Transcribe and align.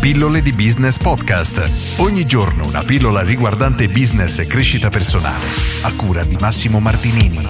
Pillole 0.00 0.42
di 0.42 0.52
Business 0.52 0.96
Podcast. 0.96 1.98
Ogni 1.98 2.24
giorno 2.24 2.64
una 2.66 2.84
pillola 2.84 3.20
riguardante 3.22 3.86
business 3.88 4.38
e 4.38 4.46
crescita 4.46 4.90
personale. 4.90 5.44
A 5.82 5.92
cura 5.92 6.22
di 6.22 6.36
Massimo 6.38 6.78
Martinini. 6.78 7.40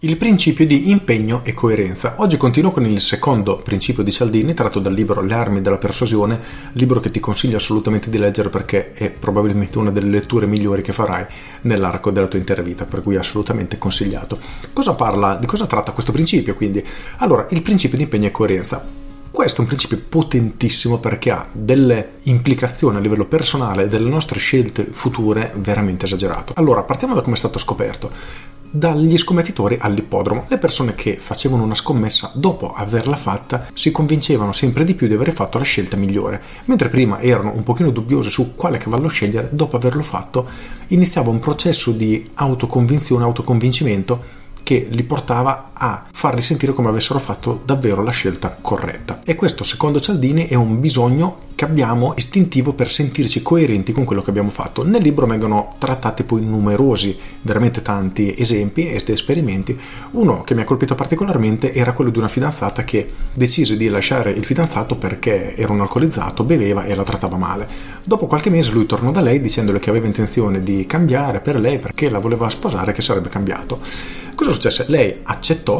Il 0.00 0.16
principio 0.16 0.66
di 0.66 0.90
impegno 0.90 1.42
e 1.44 1.54
coerenza. 1.54 2.14
Oggi 2.16 2.36
continuo 2.36 2.72
con 2.72 2.84
il 2.84 3.00
secondo 3.00 3.58
principio 3.58 4.02
di 4.02 4.10
Cialdini, 4.10 4.52
tratto 4.52 4.80
dal 4.80 4.92
libro 4.92 5.22
Le 5.22 5.32
armi 5.32 5.60
della 5.60 5.78
persuasione, 5.78 6.40
libro 6.72 6.98
che 6.98 7.12
ti 7.12 7.20
consiglio 7.20 7.56
assolutamente 7.56 8.10
di 8.10 8.18
leggere 8.18 8.48
perché 8.48 8.92
è 8.92 9.10
probabilmente 9.10 9.78
una 9.78 9.92
delle 9.92 10.10
letture 10.10 10.46
migliori 10.46 10.82
che 10.82 10.92
farai 10.92 11.24
nell'arco 11.62 12.10
della 12.10 12.26
tua 12.26 12.40
intera 12.40 12.62
vita, 12.62 12.84
per 12.84 13.00
cui 13.00 13.14
assolutamente 13.14 13.78
consigliato. 13.78 14.38
Cosa 14.72 14.94
parla, 14.94 15.36
di 15.36 15.46
cosa 15.46 15.66
tratta 15.66 15.92
questo 15.92 16.10
principio 16.10 16.56
quindi? 16.56 16.84
Allora, 17.18 17.46
il 17.50 17.62
principio 17.62 17.96
di 17.96 18.02
impegno 18.02 18.26
e 18.26 18.32
coerenza. 18.32 19.03
Questo 19.44 19.60
è 19.60 19.64
un 19.68 19.76
principio 19.76 20.02
potentissimo 20.08 20.96
perché 20.96 21.30
ha 21.30 21.46
delle 21.52 22.12
implicazioni 22.22 22.96
a 22.96 23.00
livello 23.00 23.26
personale 23.26 23.88
delle 23.88 24.08
nostre 24.08 24.38
scelte 24.38 24.86
future 24.90 25.52
veramente 25.56 26.06
esagerato. 26.06 26.54
Allora, 26.56 26.82
partiamo 26.82 27.12
da 27.12 27.20
come 27.20 27.34
è 27.34 27.38
stato 27.38 27.58
scoperto 27.58 28.10
dagli 28.70 29.18
scommettitori 29.18 29.76
all'ippodromo. 29.78 30.46
Le 30.48 30.56
persone 30.56 30.94
che 30.94 31.18
facevano 31.18 31.62
una 31.62 31.74
scommessa 31.74 32.30
dopo 32.32 32.72
averla 32.72 33.16
fatta 33.16 33.66
si 33.74 33.90
convincevano 33.90 34.52
sempre 34.52 34.82
di 34.82 34.94
più 34.94 35.08
di 35.08 35.12
aver 35.12 35.30
fatto 35.34 35.58
la 35.58 35.64
scelta 35.64 35.98
migliore, 35.98 36.40
mentre 36.64 36.88
prima 36.88 37.20
erano 37.20 37.52
un 37.54 37.64
pochino 37.64 37.90
dubbiose 37.90 38.30
su 38.30 38.54
quale 38.54 38.78
cavallo 38.78 39.08
scegliere, 39.08 39.50
dopo 39.52 39.76
averlo 39.76 40.02
fatto 40.02 40.48
iniziava 40.86 41.28
un 41.28 41.38
processo 41.38 41.90
di 41.90 42.30
autoconvinzione, 42.32 43.24
autoconvincimento 43.24 44.40
che 44.64 44.88
li 44.90 45.02
portava 45.02 45.72
a 45.74 46.04
farli 46.10 46.42
sentire 46.42 46.72
come 46.72 46.88
avessero 46.88 47.18
fatto 47.18 47.60
davvero 47.64 48.02
la 48.02 48.10
scelta 48.10 48.56
corretta. 48.60 49.20
E 49.24 49.34
questo, 49.34 49.64
secondo 49.64 50.00
Cialdini, 50.00 50.46
è 50.46 50.54
un 50.54 50.80
bisogno 50.80 51.52
che 51.54 51.64
abbiamo 51.64 52.14
istintivo 52.16 52.72
per 52.72 52.90
sentirci 52.90 53.42
coerenti 53.42 53.92
con 53.92 54.04
quello 54.04 54.22
che 54.22 54.30
abbiamo 54.30 54.50
fatto. 54.50 54.84
Nel 54.84 55.02
libro 55.02 55.26
vengono 55.26 55.74
trattati 55.78 56.24
poi 56.24 56.44
numerosi, 56.44 57.16
veramente 57.42 57.82
tanti 57.82 58.34
esempi 58.36 58.88
ed 58.88 59.08
esperimenti. 59.08 59.78
Uno 60.12 60.42
che 60.42 60.54
mi 60.54 60.62
ha 60.62 60.64
colpito 60.64 60.94
particolarmente 60.94 61.72
era 61.72 61.92
quello 61.92 62.10
di 62.10 62.18
una 62.18 62.28
fidanzata 62.28 62.84
che 62.84 63.10
decise 63.32 63.76
di 63.76 63.88
lasciare 63.88 64.32
il 64.32 64.44
fidanzato 64.44 64.96
perché 64.96 65.54
era 65.56 65.72
un 65.72 65.80
alcolizzato, 65.80 66.44
beveva 66.44 66.84
e 66.84 66.94
la 66.94 67.04
trattava 67.04 67.36
male. 67.36 67.68
Dopo 68.02 68.26
qualche 68.26 68.50
mese 68.50 68.72
lui 68.72 68.86
tornò 68.86 69.10
da 69.10 69.20
lei 69.20 69.40
dicendole 69.40 69.78
che 69.78 69.90
aveva 69.90 70.06
intenzione 70.06 70.62
di 70.62 70.84
cambiare 70.86 71.40
per 71.40 71.58
lei 71.58 71.78
perché 71.78 72.08
la 72.08 72.18
voleva 72.18 72.50
sposare 72.50 72.92
che 72.92 73.02
sarebbe 73.02 73.28
cambiato. 73.28 73.80
Cosa 74.34 74.50
successe? 74.50 74.86
Lei 74.88 75.20
accettò 75.22 75.73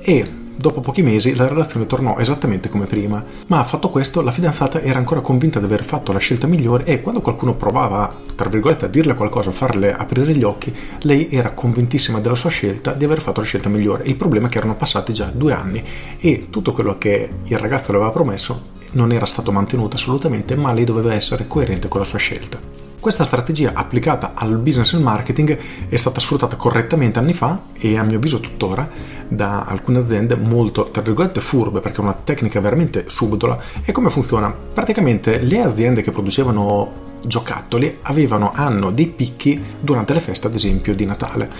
e 0.00 0.44
dopo 0.56 0.80
pochi 0.80 1.02
mesi 1.02 1.34
la 1.34 1.46
relazione 1.46 1.86
tornò 1.86 2.16
esattamente 2.18 2.68
come 2.68 2.86
prima, 2.86 3.22
ma 3.48 3.62
fatto 3.62 3.90
questo 3.90 4.22
la 4.22 4.30
fidanzata 4.30 4.80
era 4.80 4.98
ancora 4.98 5.20
convinta 5.20 5.58
di 5.58 5.66
aver 5.66 5.84
fatto 5.84 6.12
la 6.12 6.18
scelta 6.18 6.46
migliore 6.46 6.84
e 6.84 7.02
quando 7.02 7.20
qualcuno 7.20 7.54
provava, 7.54 8.12
tra 8.34 8.48
virgolette, 8.48 8.86
a 8.86 8.88
dirle 8.88 9.14
qualcosa, 9.14 9.50
a 9.50 9.52
farle 9.52 9.92
aprire 9.92 10.34
gli 10.34 10.42
occhi, 10.42 10.74
lei 11.02 11.28
era 11.30 11.52
convintissima 11.52 12.20
della 12.20 12.34
sua 12.34 12.50
scelta 12.50 12.92
di 12.92 13.04
aver 13.04 13.20
fatto 13.20 13.40
la 13.40 13.46
scelta 13.46 13.68
migliore. 13.68 14.04
Il 14.04 14.16
problema 14.16 14.46
è 14.46 14.50
che 14.50 14.58
erano 14.58 14.76
passati 14.76 15.12
già 15.12 15.30
due 15.32 15.52
anni 15.52 15.82
e 16.18 16.46
tutto 16.50 16.72
quello 16.72 16.96
che 16.98 17.28
il 17.44 17.58
ragazzo 17.58 17.92
le 17.92 17.98
aveva 17.98 18.12
promesso 18.12 18.74
non 18.92 19.12
era 19.12 19.26
stato 19.26 19.52
mantenuto 19.52 19.96
assolutamente, 19.96 20.56
ma 20.56 20.72
lei 20.72 20.84
doveva 20.84 21.12
essere 21.12 21.46
coerente 21.46 21.88
con 21.88 22.00
la 22.00 22.06
sua 22.06 22.18
scelta. 22.18 22.75
Questa 23.06 23.22
strategia 23.22 23.70
applicata 23.72 24.32
al 24.34 24.58
business 24.58 24.94
and 24.94 25.04
marketing 25.04 25.56
è 25.88 25.94
stata 25.94 26.18
sfruttata 26.18 26.56
correttamente 26.56 27.20
anni 27.20 27.34
fa 27.34 27.66
e 27.78 27.96
a 27.96 28.02
mio 28.02 28.16
avviso 28.16 28.40
tuttora 28.40 28.88
da 29.28 29.62
alcune 29.62 30.00
aziende 30.00 30.34
molto, 30.34 30.90
tra 30.90 31.02
virgolette, 31.02 31.40
furbe 31.40 31.78
perché 31.78 31.98
è 31.98 32.00
una 32.00 32.14
tecnica 32.14 32.58
veramente 32.58 33.04
subdola. 33.06 33.62
E 33.84 33.92
come 33.92 34.10
funziona? 34.10 34.50
Praticamente 34.50 35.38
le 35.38 35.60
aziende 35.60 36.02
che 36.02 36.10
producevano 36.10 37.20
giocattoli 37.24 37.98
avevano, 38.02 38.50
hanno 38.52 38.90
dei 38.90 39.06
picchi 39.06 39.62
durante 39.78 40.12
le 40.12 40.18
feste 40.18 40.48
ad 40.48 40.54
esempio 40.54 40.92
di 40.92 41.06
Natale 41.06 41.50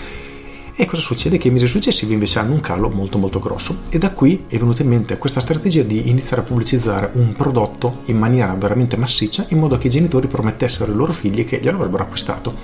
e 0.78 0.84
cosa 0.84 1.00
succede? 1.00 1.38
Che 1.38 1.48
i 1.48 1.50
mesi 1.50 1.66
successivi 1.66 2.12
invece 2.12 2.38
hanno 2.38 2.52
un 2.52 2.60
calo 2.60 2.90
molto 2.90 3.16
molto 3.16 3.38
grosso 3.38 3.78
e 3.88 3.96
da 3.96 4.10
qui 4.10 4.44
è 4.46 4.58
venuta 4.58 4.82
in 4.82 4.88
mente 4.88 5.16
questa 5.16 5.40
strategia 5.40 5.82
di 5.82 6.10
iniziare 6.10 6.42
a 6.42 6.44
pubblicizzare 6.44 7.12
un 7.14 7.32
prodotto 7.32 8.00
in 8.04 8.18
maniera 8.18 8.52
veramente 8.52 8.98
massiccia 8.98 9.46
in 9.48 9.58
modo 9.58 9.78
che 9.78 9.86
i 9.86 9.90
genitori 9.90 10.26
promettessero 10.26 10.90
ai 10.90 10.96
loro 10.98 11.12
figli 11.12 11.46
che 11.46 11.60
glielo 11.60 11.78
avrebbero 11.78 12.02
acquistato. 12.02 12.54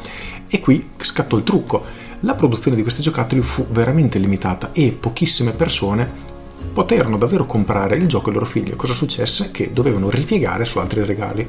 E 0.46 0.60
qui 0.60 0.90
scattò 0.98 1.38
il 1.38 1.42
trucco. 1.42 1.84
La 2.20 2.34
produzione 2.34 2.76
di 2.76 2.82
questi 2.82 3.00
giocattoli 3.00 3.40
fu 3.40 3.66
veramente 3.70 4.18
limitata 4.18 4.72
e 4.72 4.92
pochissime 4.92 5.52
persone 5.52 6.30
poterono 6.72 7.16
davvero 7.16 7.46
comprare 7.46 7.96
il 7.96 8.06
gioco 8.06 8.28
ai 8.28 8.34
loro 8.34 8.46
figli. 8.46 8.76
Cosa 8.76 8.92
successe? 8.92 9.50
Che 9.50 9.72
dovevano 9.72 10.10
ripiegare 10.10 10.66
su 10.66 10.78
altri 10.78 11.02
regali. 11.04 11.48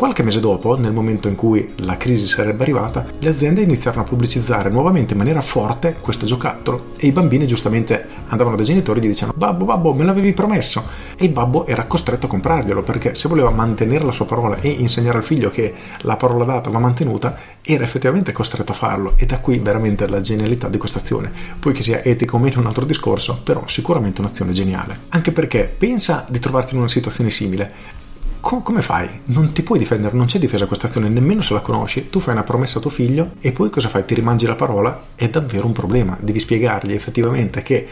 Qualche 0.00 0.22
mese 0.22 0.40
dopo, 0.40 0.78
nel 0.78 0.94
momento 0.94 1.28
in 1.28 1.34
cui 1.34 1.74
la 1.80 1.98
crisi 1.98 2.26
sarebbe 2.26 2.62
arrivata, 2.62 3.04
le 3.18 3.28
aziende 3.28 3.60
iniziarono 3.60 4.02
a 4.02 4.06
pubblicizzare 4.08 4.70
nuovamente 4.70 5.12
in 5.12 5.18
maniera 5.18 5.42
forte 5.42 5.98
questo 6.00 6.24
giocattolo 6.24 6.92
e 6.96 7.08
i 7.08 7.12
bambini 7.12 7.46
giustamente 7.46 8.06
andavano 8.28 8.56
dai 8.56 8.64
genitori 8.64 8.98
e 8.98 9.02
gli 9.02 9.06
dicevano 9.08 9.36
babbo 9.36 9.66
babbo 9.66 9.92
me 9.92 10.04
l'avevi 10.04 10.32
promesso. 10.32 10.84
E 11.18 11.26
il 11.26 11.32
babbo 11.32 11.66
era 11.66 11.84
costretto 11.84 12.24
a 12.24 12.28
comprarglielo 12.30 12.82
perché 12.82 13.14
se 13.14 13.28
voleva 13.28 13.50
mantenere 13.50 14.02
la 14.02 14.10
sua 14.10 14.24
parola 14.24 14.56
e 14.60 14.70
insegnare 14.70 15.18
al 15.18 15.22
figlio 15.22 15.50
che 15.50 15.74
la 15.98 16.16
parola 16.16 16.46
data 16.46 16.70
va 16.70 16.78
mantenuta 16.78 17.36
era 17.60 17.84
effettivamente 17.84 18.32
costretto 18.32 18.72
a 18.72 18.76
farlo. 18.76 19.12
E 19.18 19.26
da 19.26 19.38
qui 19.40 19.58
veramente 19.58 20.08
la 20.08 20.22
genialità 20.22 20.68
di 20.68 20.78
questa 20.78 21.00
azione. 21.00 21.30
Poi 21.58 21.74
che 21.74 21.82
sia 21.82 22.02
etica 22.02 22.36
o 22.36 22.38
meno 22.38 22.60
un 22.60 22.66
altro 22.66 22.86
discorso 22.86 23.38
però 23.44 23.64
sicuramente 23.66 24.22
un'azione 24.22 24.52
geniale. 24.52 24.98
Anche 25.10 25.30
perché 25.30 25.70
pensa 25.76 26.24
di 26.26 26.38
trovarti 26.38 26.72
in 26.72 26.80
una 26.80 26.88
situazione 26.88 27.28
simile 27.28 27.99
Co- 28.40 28.62
come 28.62 28.80
fai? 28.80 29.20
Non 29.26 29.52
ti 29.52 29.62
puoi 29.62 29.78
difendere, 29.78 30.16
non 30.16 30.26
c'è 30.26 30.38
difesa 30.38 30.66
questa 30.66 30.86
azione, 30.86 31.08
nemmeno 31.08 31.42
se 31.42 31.52
la 31.52 31.60
conosci. 31.60 32.08
Tu 32.08 32.20
fai 32.20 32.32
una 32.34 32.42
promessa 32.42 32.78
a 32.78 32.80
tuo 32.80 32.90
figlio 32.90 33.32
e 33.40 33.52
poi 33.52 33.70
cosa 33.70 33.88
fai? 33.88 34.04
Ti 34.04 34.14
rimangi 34.14 34.46
la 34.46 34.54
parola? 34.54 35.02
È 35.14 35.28
davvero 35.28 35.66
un 35.66 35.72
problema. 35.72 36.16
Devi 36.20 36.40
spiegargli 36.40 36.92
effettivamente 36.92 37.62
che, 37.62 37.86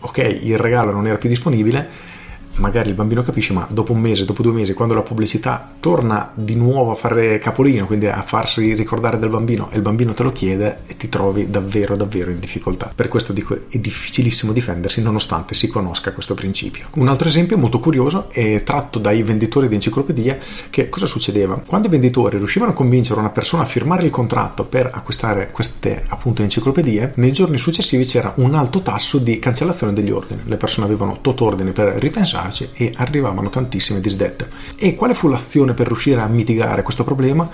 ok, 0.00 0.38
il 0.42 0.56
regalo 0.58 0.90
non 0.90 1.06
era 1.06 1.18
più 1.18 1.28
disponibile, 1.28 1.88
magari 2.54 2.88
il 2.88 2.94
bambino 2.94 3.22
capisce, 3.22 3.52
ma 3.52 3.66
dopo 3.70 3.92
un 3.92 4.00
mese, 4.00 4.24
dopo 4.24 4.42
due 4.42 4.52
mesi, 4.52 4.74
quando 4.74 4.94
la 4.94 5.02
pubblicità 5.02 5.72
torna 5.80 6.30
di 6.34 6.54
nuovo 6.54 6.90
a 6.90 6.94
fare 6.94 7.38
capolino, 7.38 7.86
quindi 7.86 8.06
a 8.06 8.22
farsi 8.22 8.74
ricordare 8.74 9.18
del 9.18 9.30
bambino, 9.30 9.70
e 9.70 9.76
il 9.76 9.82
bambino 9.82 10.12
te 10.14 10.22
lo 10.22 10.32
chiede 10.32 10.80
e 10.86 10.96
ti 10.96 11.08
trovi 11.08 11.50
davvero, 11.50 11.96
davvero 11.96 12.30
in 12.30 12.38
difficoltà. 12.38 12.92
Per 12.94 13.08
questo 13.08 13.32
dico, 13.32 13.54
è 13.68 13.78
difficilissimo 13.78 14.52
difendersi 14.52 15.00
nonostante 15.00 15.54
si 15.54 15.68
conosca 15.68 16.12
questo 16.12 16.34
principio. 16.34 16.88
Un 16.94 17.08
altro 17.08 17.28
esempio 17.28 17.56
molto 17.56 17.78
curioso 17.78 18.28
è 18.30 18.62
tratto 18.62 18.98
dai 18.98 19.22
venditori 19.22 19.68
di 19.68 19.74
enciclopedie, 19.74 20.40
che 20.70 20.88
cosa 20.88 21.06
succedeva? 21.06 21.62
Quando 21.64 21.86
i 21.88 21.90
venditori 21.90 22.36
riuscivano 22.36 22.72
a 22.72 22.74
convincere 22.74 23.20
una 23.20 23.30
persona 23.30 23.62
a 23.62 23.66
firmare 23.66 24.04
il 24.04 24.10
contratto 24.10 24.64
per 24.64 24.90
acquistare 24.92 25.50
queste 25.50 26.04
appunto 26.08 26.42
enciclopedie, 26.42 27.12
nei 27.16 27.32
giorni 27.32 27.58
successivi 27.58 28.04
c'era 28.04 28.32
un 28.36 28.54
alto 28.54 28.82
tasso 28.82 29.18
di 29.18 29.38
cancellazione 29.38 29.92
degli 29.92 30.10
ordini. 30.10 30.42
Le 30.44 30.56
persone 30.56 30.86
avevano 30.86 31.18
tot 31.20 31.40
ordini 31.40 31.72
per 31.72 31.94
ripensare 31.98 32.39
efficace 32.40 32.70
e 32.72 32.92
arrivavano 32.96 33.48
tantissime 33.48 34.00
disdette. 34.00 34.48
E 34.76 34.94
quale 34.94 35.14
fu 35.14 35.28
l'azione 35.28 35.74
per 35.74 35.86
riuscire 35.86 36.20
a 36.20 36.26
mitigare 36.26 36.82
questo 36.82 37.04
problema? 37.04 37.48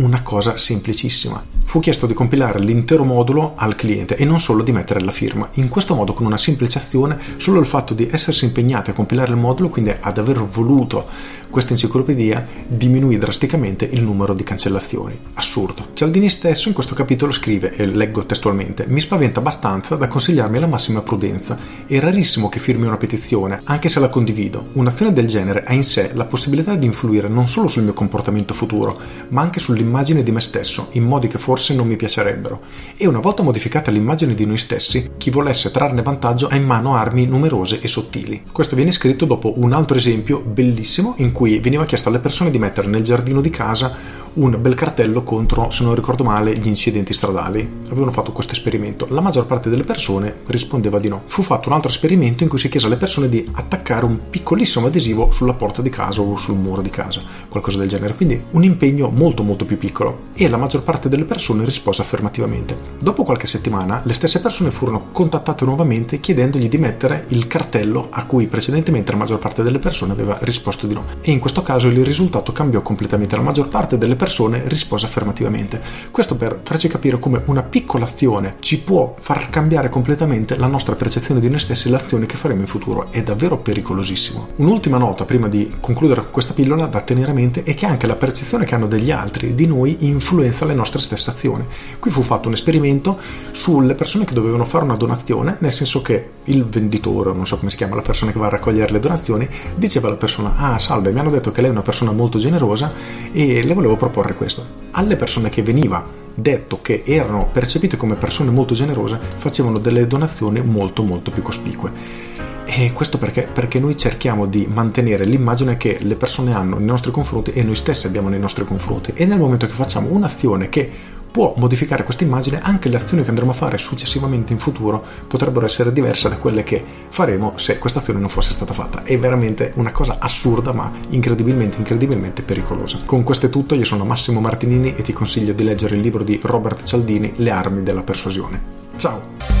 Una 0.00 0.22
cosa 0.22 0.56
semplicissima. 0.56 1.58
Fu 1.64 1.78
chiesto 1.78 2.06
di 2.06 2.14
compilare 2.14 2.58
l'intero 2.58 3.04
modulo 3.04 3.52
al 3.54 3.76
cliente 3.76 4.16
e 4.16 4.24
non 4.24 4.40
solo 4.40 4.64
di 4.64 4.72
mettere 4.72 5.00
la 5.00 5.12
firma. 5.12 5.48
In 5.54 5.68
questo 5.68 5.94
modo, 5.94 6.14
con 6.14 6.26
una 6.26 6.36
semplice 6.36 6.78
azione, 6.78 7.16
solo 7.36 7.60
il 7.60 7.66
fatto 7.66 7.94
di 7.94 8.08
essersi 8.10 8.44
impegnati 8.44 8.90
a 8.90 8.92
compilare 8.92 9.30
il 9.30 9.36
modulo, 9.36 9.68
quindi 9.68 9.94
ad 9.98 10.18
aver 10.18 10.44
voluto 10.44 11.06
questa 11.48 11.72
enciclopedia, 11.72 12.44
diminuì 12.66 13.18
drasticamente 13.18 13.84
il 13.84 14.02
numero 14.02 14.34
di 14.34 14.42
cancellazioni. 14.42 15.16
Assurdo. 15.34 15.88
Cialdini 15.92 16.28
stesso 16.28 16.68
in 16.68 16.74
questo 16.74 16.94
capitolo 16.94 17.30
scrive, 17.30 17.74
e 17.76 17.86
leggo 17.86 18.24
testualmente, 18.26 18.86
mi 18.88 19.00
spaventa 19.00 19.38
abbastanza 19.38 19.94
da 19.94 20.08
consigliarmi 20.08 20.58
la 20.58 20.66
massima 20.66 21.02
prudenza. 21.02 21.56
È 21.86 21.98
rarissimo 22.00 22.48
che 22.48 22.58
firmi 22.58 22.86
una 22.86 22.96
petizione, 22.96 23.60
anche 23.64 23.88
se 23.88 24.00
la 24.00 24.08
condivido. 24.08 24.70
Un'azione 24.72 25.12
del 25.12 25.26
genere 25.26 25.62
ha 25.64 25.72
in 25.72 25.84
sé 25.84 26.10
la 26.14 26.24
possibilità 26.24 26.74
di 26.74 26.86
influire 26.86 27.28
non 27.28 27.46
solo 27.46 27.68
sul 27.68 27.84
mio 27.84 27.92
comportamento 27.92 28.54
futuro, 28.54 28.98
ma 29.28 29.42
anche 29.42 29.60
sull'immagine 29.60 29.88
di 30.22 30.30
me 30.30 30.40
stesso, 30.40 30.88
in 30.92 31.04
modi 31.04 31.26
che 31.28 31.38
forse 31.38 31.74
non 31.74 31.86
mi 31.86 31.96
piacerebbero. 31.96 32.60
E 32.96 33.06
una 33.06 33.18
volta 33.18 33.42
modificata 33.42 33.90
l'immagine 33.90 34.34
di 34.34 34.46
noi 34.46 34.58
stessi, 34.58 35.12
chi 35.16 35.30
volesse 35.30 35.70
trarne 35.70 36.02
vantaggio 36.02 36.48
ha 36.48 36.56
in 36.56 36.64
mano 36.64 36.94
armi 36.94 37.26
numerose 37.26 37.80
e 37.80 37.88
sottili. 37.88 38.42
Questo 38.50 38.76
viene 38.76 38.92
scritto 38.92 39.24
dopo 39.24 39.54
un 39.56 39.72
altro 39.72 39.96
esempio 39.96 40.40
bellissimo 40.40 41.14
in 41.18 41.32
cui 41.32 41.58
veniva 41.60 41.84
chiesto 41.84 42.08
alle 42.08 42.20
persone 42.20 42.50
di 42.50 42.58
mettere 42.58 42.88
nel 42.88 43.02
giardino 43.02 43.40
di 43.40 43.50
casa 43.50 43.94
un 44.34 44.56
bel 44.60 44.74
cartello 44.74 45.22
contro, 45.22 45.70
se 45.70 45.82
non 45.82 45.94
ricordo 45.94 46.22
male, 46.22 46.56
gli 46.56 46.68
incidenti 46.68 47.12
stradali. 47.12 47.68
Avevano 47.90 48.12
fatto 48.12 48.32
questo 48.32 48.52
esperimento. 48.52 49.06
La 49.10 49.20
maggior 49.20 49.46
parte 49.46 49.68
delle 49.68 49.84
persone 49.84 50.40
rispondeva 50.46 50.98
di 50.98 51.08
no. 51.08 51.22
Fu 51.26 51.42
fatto 51.42 51.68
un 51.68 51.74
altro 51.74 51.90
esperimento 51.90 52.42
in 52.42 52.48
cui 52.48 52.58
si 52.58 52.68
chiese 52.68 52.86
alle 52.86 52.96
persone 52.96 53.28
di 53.28 53.48
attaccare 53.52 54.04
un 54.04 54.18
piccolissimo 54.30 54.86
adesivo 54.86 55.32
sulla 55.32 55.54
porta 55.54 55.82
di 55.82 55.90
casa 55.90 56.20
o 56.20 56.36
sul 56.36 56.56
muro 56.56 56.82
di 56.82 56.90
casa, 56.90 57.22
qualcosa 57.48 57.78
del 57.78 57.88
genere. 57.88 58.14
Quindi 58.14 58.40
un 58.50 58.62
impegno 58.62 59.10
molto 59.10 59.42
molto 59.42 59.64
più 59.64 59.78
piccolo. 59.78 60.28
E 60.34 60.48
la 60.48 60.56
maggior 60.56 60.82
parte 60.82 61.08
delle 61.08 61.24
persone 61.24 61.64
rispose 61.64 62.02
affermativamente. 62.02 62.76
Dopo 63.00 63.24
qualche 63.24 63.46
settimana, 63.46 64.02
le 64.04 64.12
stesse 64.12 64.40
persone 64.40 64.70
furono 64.70 65.08
contattate 65.10 65.64
nuovamente 65.64 66.20
chiedendogli 66.20 66.68
di 66.68 66.78
mettere 66.78 67.24
il 67.28 67.46
cartello 67.46 68.08
a 68.10 68.24
cui 68.24 68.46
precedentemente 68.46 69.10
la 69.12 69.18
maggior 69.18 69.38
parte 69.38 69.62
delle 69.62 69.78
persone 69.78 70.12
aveva 70.12 70.38
risposto 70.42 70.86
di 70.86 70.94
no. 70.94 71.04
E 71.20 71.32
in 71.32 71.40
questo 71.40 71.62
caso 71.62 71.88
il 71.88 72.04
risultato 72.04 72.52
cambiò 72.52 72.82
completamente. 72.82 73.36
La 73.36 73.42
maggior 73.42 73.68
parte 73.68 73.98
delle 73.98 74.16
persone 74.20 74.64
rispose 74.66 75.06
affermativamente. 75.06 75.80
Questo 76.10 76.36
per 76.36 76.60
farci 76.62 76.88
capire 76.88 77.18
come 77.18 77.40
una 77.46 77.62
piccola 77.62 78.04
azione 78.04 78.56
ci 78.60 78.78
può 78.78 79.14
far 79.18 79.48
cambiare 79.48 79.88
completamente 79.88 80.58
la 80.58 80.66
nostra 80.66 80.94
percezione 80.94 81.40
di 81.40 81.48
noi 81.48 81.58
stessi 81.58 81.88
e 81.88 81.90
l'azione 81.90 82.26
che 82.26 82.36
faremo 82.36 82.60
in 82.60 82.66
futuro. 82.66 83.06
È 83.10 83.22
davvero 83.22 83.56
pericolosissimo. 83.56 84.48
Un'ultima 84.56 84.98
nota 84.98 85.24
prima 85.24 85.48
di 85.48 85.74
concludere 85.80 86.26
questa 86.30 86.52
pillola 86.52 86.84
da 86.84 87.00
tenere 87.00 87.30
a 87.30 87.34
mente 87.34 87.62
è 87.62 87.74
che 87.74 87.86
anche 87.86 88.06
la 88.06 88.14
percezione 88.14 88.66
che 88.66 88.74
hanno 88.74 88.86
degli 88.86 89.10
altri 89.10 89.54
di 89.54 89.66
noi 89.66 89.96
influenza 90.00 90.66
le 90.66 90.74
nostre 90.74 91.00
stesse 91.00 91.30
azioni. 91.30 91.64
Qui 91.98 92.10
fu 92.10 92.20
fatto 92.20 92.48
un 92.48 92.54
esperimento 92.54 93.18
sulle 93.52 93.94
persone 93.94 94.26
che 94.26 94.34
dovevano 94.34 94.66
fare 94.66 94.84
una 94.84 94.96
donazione, 94.96 95.56
nel 95.60 95.72
senso 95.72 96.02
che 96.02 96.28
il 96.44 96.66
venditore, 96.66 97.32
non 97.32 97.46
so 97.46 97.56
come 97.56 97.70
si 97.70 97.78
chiama, 97.78 97.94
la 97.94 98.02
persona 98.02 98.32
che 98.32 98.38
va 98.38 98.48
a 98.48 98.50
raccogliere 98.50 98.92
le 98.92 99.00
donazioni, 99.00 99.48
diceva 99.76 100.08
alla 100.08 100.18
persona: 100.18 100.56
Ah, 100.56 100.76
salve, 100.76 101.10
mi 101.10 101.20
hanno 101.20 101.30
detto 101.30 101.50
che 101.50 101.62
lei 101.62 101.70
è 101.70 101.72
una 101.72 101.80
persona 101.80 102.12
molto 102.12 102.36
generosa 102.36 102.92
e 103.32 103.62
le 103.64 103.72
volevo 103.72 103.96
proporre 103.96 104.08
questo. 104.36 104.64
Alle 104.92 105.16
persone 105.16 105.48
che 105.48 105.62
veniva 105.62 106.18
detto 106.34 106.80
che 106.80 107.02
erano 107.04 107.48
percepite 107.52 107.96
come 107.96 108.14
persone 108.14 108.50
molto 108.50 108.74
generose, 108.74 109.18
facevano 109.36 109.78
delle 109.78 110.06
donazioni 110.06 110.60
molto 110.62 111.02
molto 111.02 111.30
più 111.30 111.42
cospicue. 111.42 112.28
E 112.64 112.92
questo 112.92 113.18
perché? 113.18 113.48
Perché 113.52 113.80
noi 113.80 113.96
cerchiamo 113.96 114.46
di 114.46 114.66
mantenere 114.70 115.24
l'immagine 115.24 115.76
che 115.76 115.98
le 116.00 116.14
persone 116.14 116.54
hanno 116.54 116.76
nei 116.76 116.86
nostri 116.86 117.10
confronti 117.10 117.50
e 117.52 117.64
noi 117.64 117.74
stessi 117.74 118.06
abbiamo 118.06 118.28
nei 118.28 118.38
nostri 118.38 118.64
confronti. 118.64 119.12
E 119.14 119.24
nel 119.24 119.38
momento 119.38 119.66
che 119.66 119.72
facciamo 119.72 120.08
un'azione 120.10 120.68
che 120.68 120.90
può 121.30 121.54
modificare 121.56 122.04
questa 122.04 122.24
immagine, 122.24 122.60
anche 122.62 122.88
le 122.88 122.96
azioni 122.96 123.22
che 123.22 123.28
andremo 123.28 123.50
a 123.52 123.54
fare 123.54 123.78
successivamente 123.78 124.52
in 124.52 124.58
futuro 124.58 125.04
potrebbero 125.26 125.66
essere 125.66 125.92
diverse 125.92 126.28
da 126.28 126.36
quelle 126.36 126.64
che 126.64 126.84
faremo 127.08 127.52
se 127.56 127.78
questa 127.78 128.00
azione 128.00 128.20
non 128.20 128.28
fosse 128.28 128.52
stata 128.52 128.74
fatta. 128.74 129.02
È 129.02 129.18
veramente 129.18 129.72
una 129.76 129.92
cosa 129.92 130.16
assurda 130.18 130.72
ma 130.72 130.90
incredibilmente, 131.08 131.78
incredibilmente 131.78 132.42
pericolosa. 132.42 132.98
Con 133.04 133.22
questo 133.22 133.46
è 133.46 133.50
tutto, 133.50 133.74
io 133.74 133.84
sono 133.84 134.04
Massimo 134.04 134.40
Martinini 134.40 134.94
e 134.96 135.02
ti 135.02 135.12
consiglio 135.12 135.52
di 135.52 135.64
leggere 135.64 135.96
il 135.96 136.00
libro 136.00 136.22
di 136.22 136.40
Robert 136.42 136.84
Cialdini, 136.84 137.32
Le 137.36 137.50
armi 137.50 137.82
della 137.82 138.02
persuasione. 138.02 138.78
Ciao! 138.96 139.59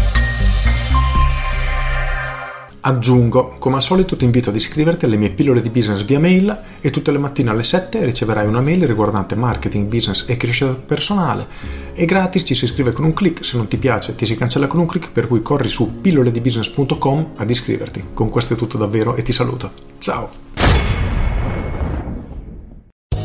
Aggiungo, 2.82 3.56
come 3.58 3.76
al 3.76 3.82
solito 3.82 4.16
ti 4.16 4.24
invito 4.24 4.48
ad 4.48 4.56
iscriverti 4.56 5.04
alle 5.04 5.18
mie 5.18 5.30
pillole 5.30 5.60
di 5.60 5.68
business 5.68 6.02
via 6.02 6.18
mail 6.18 6.58
e 6.80 6.90
tutte 6.90 7.12
le 7.12 7.18
mattine 7.18 7.50
alle 7.50 7.62
7 7.62 8.02
riceverai 8.06 8.46
una 8.46 8.62
mail 8.62 8.86
riguardante 8.86 9.34
marketing, 9.34 9.86
business 9.86 10.24
e 10.26 10.38
crescita 10.38 10.72
personale. 10.72 11.46
È 11.92 12.06
gratis, 12.06 12.42
ci 12.46 12.54
si 12.54 12.64
iscrive 12.64 12.92
con 12.92 13.04
un 13.04 13.12
clic, 13.12 13.44
se 13.44 13.58
non 13.58 13.68
ti 13.68 13.76
piace 13.76 14.14
ti 14.14 14.24
si 14.24 14.34
cancella 14.34 14.66
con 14.66 14.80
un 14.80 14.86
clic, 14.86 15.10
per 15.12 15.28
cui 15.28 15.42
corri 15.42 15.68
su 15.68 16.00
pilloledibusiness.com 16.00 17.32
ad 17.36 17.50
iscriverti. 17.50 18.04
Con 18.14 18.30
questo 18.30 18.54
è 18.54 18.56
tutto 18.56 18.78
davvero 18.78 19.14
e 19.14 19.22
ti 19.22 19.32
saluto. 19.32 19.70
Ciao! 19.98 20.48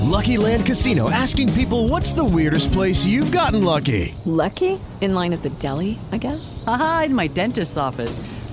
Lucky 0.04 0.38
Land 0.38 0.66
Casino 0.66 1.10
asking 1.10 1.52
people 1.54 1.88
what's 1.88 2.14
the 2.14 2.24
weirdest 2.24 2.74
place 2.74 3.06
you've 3.06 3.32
gotten 3.32 3.64
lucky? 3.64 4.14
Lucky? 4.26 4.80
In 5.00 5.14
line 5.14 5.34
at 5.34 5.42
the 5.44 5.52
deli, 5.60 5.98
I 6.12 6.18
guess? 6.18 6.62
Aha, 6.68 7.04
in 7.06 7.16
my 7.16 7.28
dentist's 7.28 7.78
office. 7.78 8.20